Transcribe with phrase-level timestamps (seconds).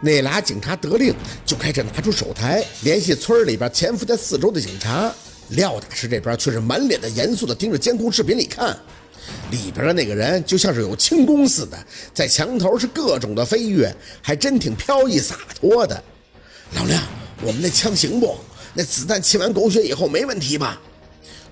[0.00, 1.14] 那俩警察得令，
[1.44, 5.12] 就开始拿出手台联系村里边潜伏在四周的警察。
[5.50, 8.68] 廖大师这边却是满脸的严肃的盯着监控视频里看，
[9.50, 11.76] 里边的那个人就像是有轻功似的，
[12.14, 13.92] 在墙头是各种的飞跃，
[14.22, 16.02] 还真挺飘逸洒脱的。
[16.76, 16.98] 老廖，
[17.42, 18.38] 我们那枪行不？
[18.72, 20.80] 那子弹沏完狗血以后没问题吧？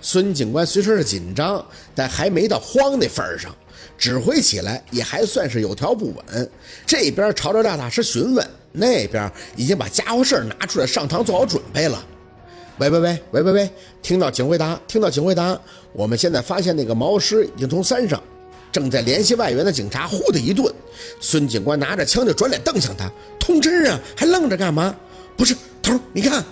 [0.00, 3.52] 孙警官虽说是紧张，但还没到慌那份上，
[3.98, 6.50] 指挥起来也还算是有条不紊。
[6.86, 12.02] 这边朝着廖大师询问，那边已经把家伙事拿出来上膛做好准备了。
[12.78, 13.70] 喂喂喂喂喂喂！
[14.00, 15.60] 听到请回答，听到请回答。
[15.92, 18.22] 我们现在发现那个毛师已经从山上，
[18.70, 20.06] 正在联系外援的警察。
[20.06, 20.72] 呼的一顿，
[21.20, 24.94] 孙警官拿着枪就转脸瞪向他，通知啊，还愣着干嘛？
[25.36, 26.44] 不是头，你看。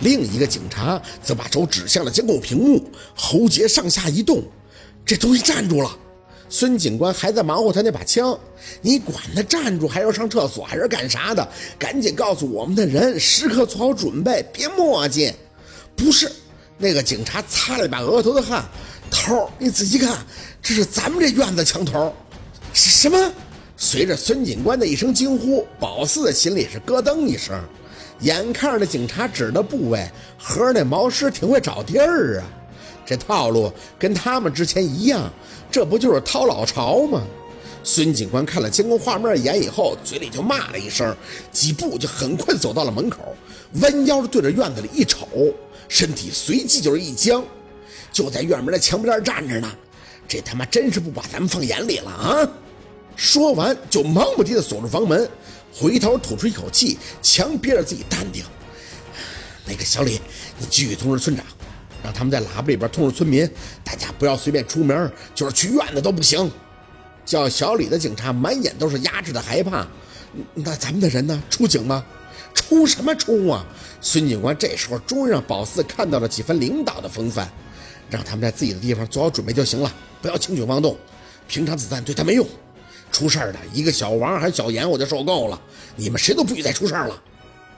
[0.00, 4.42] 另一个警察则把手指向了监控屏幕，喉结上下一动，
[5.06, 5.96] 这东西站住了。
[6.52, 8.38] 孙警官还在忙活他那把枪，
[8.82, 11.48] 你管他站住还要上厕所还是干啥的？
[11.78, 15.32] 赶紧告诉我们的人，时刻做好准备，别墨迹。
[15.96, 16.30] 不是，
[16.76, 18.62] 那个警察擦了一把额头的汗，
[19.10, 20.18] 头，你仔细看，
[20.60, 22.14] 这是咱们这院子墙头。
[22.74, 23.32] 是什么？
[23.78, 27.58] 随着孙警官的一声惊呼，宝四的心里是咯噔一声。
[28.20, 30.06] 眼看着警察指的部位，
[30.36, 32.44] 合着那毛师挺会找地儿啊。
[33.04, 35.30] 这套路跟他们之前一样，
[35.70, 37.22] 这不就是掏老巢吗？
[37.84, 41.16] 孙警官看了监控画面一眼以后，嘴里就骂了一声，
[41.50, 43.34] 几步就很快走到了门口，
[43.80, 45.26] 弯腰对着院子里一瞅。
[45.88, 47.44] 身体随即就是一僵，
[48.12, 49.70] 就在院门的墙边站着呢。
[50.28, 52.48] 这他妈真是不把咱们放眼里了啊！
[53.16, 55.28] 说完就忙不迭地锁住房门，
[55.74, 58.44] 回头吐出一口气，强憋着自己淡定。
[59.66, 60.20] 那个小李，
[60.56, 61.44] 你继续通知村长，
[62.02, 63.48] 让他们在喇叭里边通知村民，
[63.84, 66.50] 大家不要随便出门，就是去院子都不行。
[67.24, 69.86] 叫小李的警察满眼都是压制的害怕。
[70.54, 71.42] 那咱们的人呢？
[71.48, 72.04] 出警吗？
[72.54, 73.64] 出什么出啊！
[74.00, 77.48] 孙警官这时候终于让宝四看到了几分领导的风范，
[78.10, 79.90] 让他们在自己的地方做好准备就行了，
[80.20, 80.96] 不要轻举妄动。
[81.48, 82.46] 平常子弹对他没用，
[83.10, 85.60] 出事儿的一个小王还是小严我就受够了。
[85.96, 87.22] 你们谁都不许再出事儿了。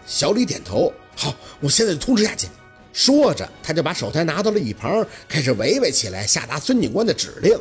[0.07, 2.49] 小李点头，好，我现在就通知下去。
[2.95, 7.59] 说着，他就把手台拿到了一旁，开始围围起来，下达孙警官的指令。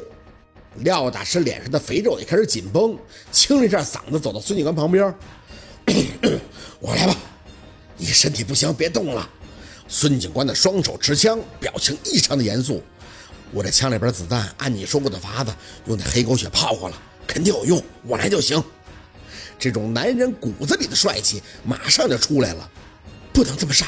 [0.77, 2.95] 廖大师脸上的肥肉也开始紧绷，
[3.31, 5.13] 清了一下嗓子，走到孙警官旁边。
[6.79, 7.17] 我来吧，
[7.97, 9.27] 你身体不行，别动了。
[9.87, 12.83] 孙警官的双手持枪，表情异常的严肃。
[13.51, 15.51] 我这枪里边子弹，按你说过的法子，
[15.87, 17.83] 用那黑狗血泡过了，肯定有用。
[18.05, 18.63] 我来就行。
[19.57, 22.69] 这种男人骨子里的帅气马上就出来了。
[23.33, 23.87] 不能这么上！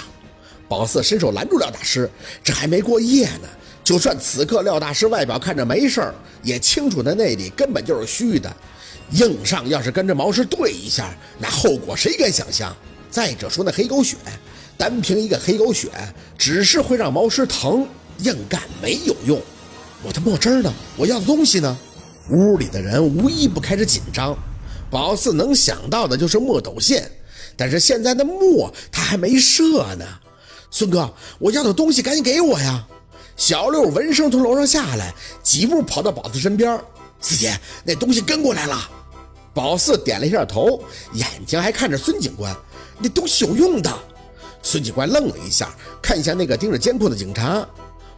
[0.68, 2.10] 宝四伸手拦住廖大师，
[2.44, 3.48] 这还没过夜呢。
[3.84, 8.52] 就算此刻廖大师外表看着没事儿，也清楚那内里根本就是虚的。
[9.12, 12.76] 硬上要是跟着毛师对一下，那后果谁敢想象？
[13.12, 14.18] 再者说那黑狗血，
[14.76, 15.90] 单凭一个黑狗血，
[16.38, 17.88] 只是会让毛师疼，
[18.18, 19.40] 硬干没有用。
[20.02, 20.74] 我的墨汁呢？
[20.98, 21.78] 我要的东西呢？
[22.32, 24.36] 屋里的人无一不开始紧张。
[24.90, 27.10] 宝四能想到的就是墨斗线，
[27.56, 30.06] 但是现在的墨他还没射呢。
[30.78, 31.10] 孙哥，
[31.40, 32.86] 我要的东西赶紧给我呀！
[33.38, 36.78] 小六闻声从楼上下来，几步跑到宝四身边。
[37.22, 38.78] 四姐，那东西跟过来了。
[39.54, 42.54] 宝四点了一下头，眼睛还看着孙警官。
[43.00, 43.90] 那东西有用的。
[44.62, 47.66] 孙警官愣了一下，看向那个盯着监控的警察。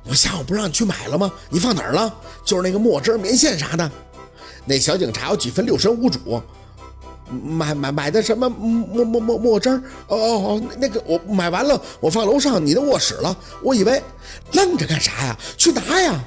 [0.10, 1.32] 我下午不让你去买了吗？
[1.52, 2.12] 你放哪儿了？
[2.44, 3.92] 就是那个墨汁、棉线啥的。
[4.66, 6.42] 那小警察有几分六神无主。
[7.30, 9.82] 买买买的什么墨墨墨墨汁儿？
[10.08, 13.38] 哦哦哦，那个我买完了，我放楼上你的卧室了。
[13.62, 14.02] 我以为，
[14.54, 15.38] 愣着干啥呀？
[15.58, 16.24] 去拿呀！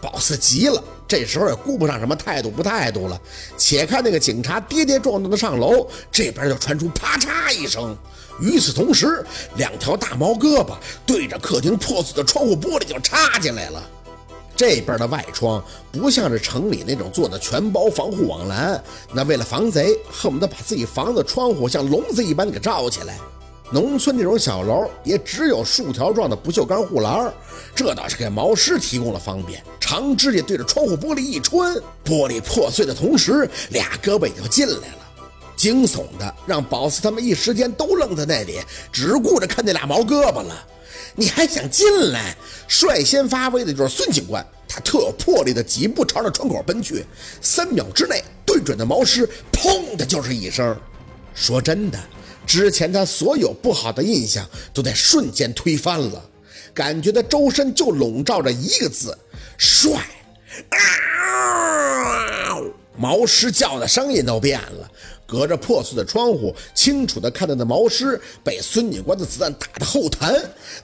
[0.00, 0.82] 宝四急了。
[1.06, 3.20] 这时候也顾不上什么态度不态度了，
[3.58, 7.96] 且看那个警察跌跌撞撞的上楼，这边就传出啪嚓一声。
[8.40, 9.24] 与此同时，
[9.56, 10.72] 两条大毛胳膊
[11.06, 13.82] 对着客厅破碎的窗户玻璃就插进来了。
[14.56, 18.82] 这边的外窗不像是城里那种做的全包防护网栏，
[19.12, 23.18] 那为了防贼，恨不得把自己房子窗户像笼子一般给罩起来。
[23.72, 27.32] 农村这种小楼也只有竖条状的不锈钢护栏，
[27.74, 29.60] 这倒是给毛师提供了方便。
[29.80, 31.74] 长指甲对着窗户玻璃一穿，
[32.04, 35.03] 玻璃破碎的同时，俩胳膊也就进来了。
[35.64, 38.60] 惊悚的让宝四他们一时间都愣在那里，
[38.92, 40.66] 只顾着看那俩毛胳膊了。
[41.16, 42.36] 你还想进来？
[42.68, 47.02] 率先发威的就是孙警官，他特有魄力的几步朝着窗口奔去，
[47.40, 50.78] 三秒之内对准那毛师，砰的就是一声。
[51.34, 51.98] 说真的。
[52.46, 56.22] 之前他所有不好的印象都在瞬间推翻了，
[56.74, 59.16] 感觉他周身就笼罩着一个字：
[59.56, 59.92] 帅。
[60.68, 62.60] 啊！
[62.96, 64.88] 毛师叫的声音都变了，
[65.34, 70.32] 隔着破碎的窗户，清楚地看到那毛尸被孙警官的子弹打的后弹，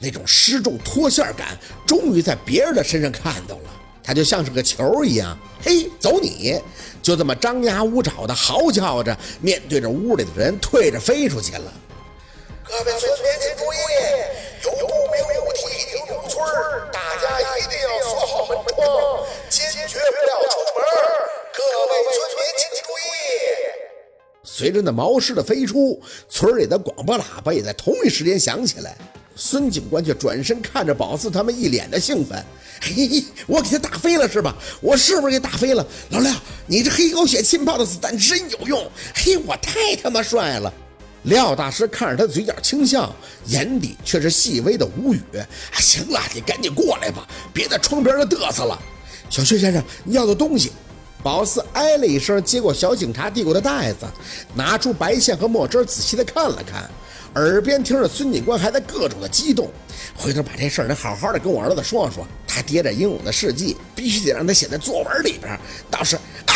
[0.00, 1.56] 那种失重脱线感，
[1.86, 3.70] 终于在别人的身上看到了。
[4.02, 6.60] 他就像是个球一样，嘿，走你！
[7.00, 11.72] 就这么张牙舞爪的嚎叫着，面对着屋里的人，退着飞出去了。
[12.64, 13.76] 各位村民请注意，
[14.64, 16.42] 有不明物体已经入村，
[16.92, 17.24] 大家
[17.58, 18.78] 一定要锁好门窗，
[24.60, 25.98] 随着那毛狮的飞出，
[26.28, 28.94] 村里的广播喇叭也在同一时间响起来。
[29.34, 32.44] 孙警官却转身看着宝四他们，一脸的兴奋
[32.78, 34.54] ：“嘿嘿，我给他打飞了是吧？
[34.82, 35.86] 我是不是给打飞了？
[36.10, 36.30] 老廖，
[36.66, 38.86] 你这黑狗血浸泡的子弹真有用！
[39.14, 40.70] 嘿，我太他妈帅了！”
[41.24, 43.16] 廖大师看着他嘴角轻笑，
[43.46, 45.22] 眼底却是细微的无语。
[45.72, 48.78] 行了，你赶紧过来吧，别在窗边儿嘚瑟了。
[49.30, 50.70] 小薛先生，你要的东西。
[51.22, 54.06] 宝四哎了一声，接过小警察递过的袋子，
[54.54, 56.88] 拿出白线和墨汁，仔细的看了看，
[57.34, 59.70] 耳边听着孙警官还在各种的激动。
[60.16, 65.58] 回头把这事儿得好好的跟我儿子说说，他爹这英勇的事迹必须得让他写在作文里边。
[65.90, 66.54] 倒是啊，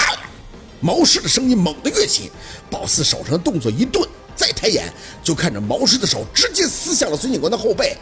[0.81, 2.31] 毛氏的声音猛地跃起，
[2.71, 4.07] 宝四手上的动作一顿。
[4.37, 7.97] 再抬眼，就看着毛师的手直接撕向了孙警官的后背，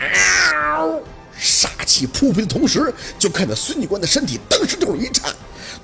[0.00, 1.00] 嗷！
[1.38, 5.32] 杀气扑鼻的同时，就看着孙警官的身体当时就是一颤，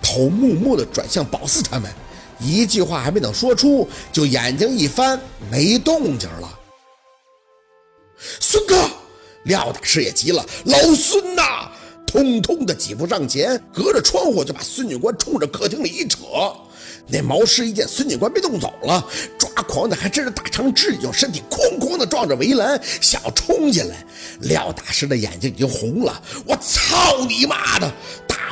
[0.02, 1.90] 头木木的转向宝四他们，
[2.38, 5.18] 一句话还没等说出，就眼睛一翻，
[5.50, 6.58] 没动静了。
[8.40, 8.76] 孙哥，
[9.44, 11.70] 廖大师也急了，老孙呐！
[12.06, 16.18] 通通的几步上前，隔着窗户就把孙警官冲着客厅里一扯。
[17.08, 19.02] 那毛师一见孙警官被冻走了，
[19.38, 24.04] 抓狂的还真是大长直就，身体哐哐的撞着围栏，想要冲进来。
[24.40, 27.90] 廖大师的眼睛已经红了，我操你妈的！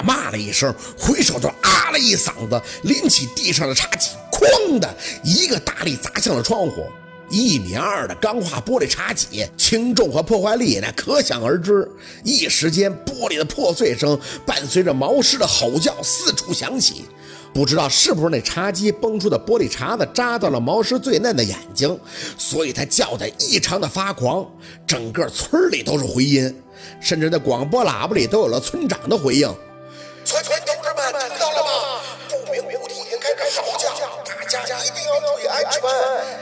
[0.03, 6.87] 骂了一声，回手就啊了一嗓子，拎起地上的茶几，哐的一个大力砸向了窗户。
[7.33, 11.89] 一米二的钢化玻璃茶几，轻重和破坏力那可想而知。
[12.25, 17.05] 一时间，玻璃的破碎声伴随着毛师的吼叫四处响起。
[17.55, 21.97] 不知道是不是那茶几崩出的玻璃碴子扎到了毛师最嫩的眼睛，
[22.37, 24.45] 所以他叫得异常的发狂。
[24.85, 26.53] 整个村里都是回音，
[27.01, 29.49] 甚至那广播喇叭里都有了村长的回应
[30.25, 31.71] ：“村民同志们，听到了吗？
[32.29, 33.89] 不明物体已经开始嚎叫，
[34.25, 35.81] 大家一定要注意安全。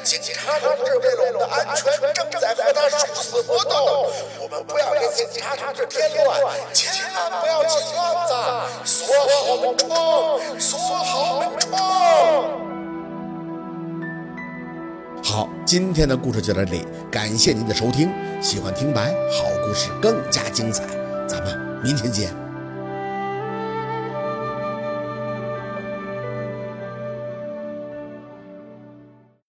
[0.04, 1.82] 警察同志为了我们的安全，
[2.14, 4.10] 正在和他殊死搏斗。
[4.40, 6.40] 我们不要给警察同志添乱，
[6.72, 8.32] 千万不要进院子，
[8.84, 11.68] 锁好门窗锁好门窗。”
[15.24, 18.12] 好，今天的故事就到这里，感谢您的收听。
[18.42, 20.84] 喜欢听白好故事更加精彩，
[21.28, 22.47] 咱们明天见。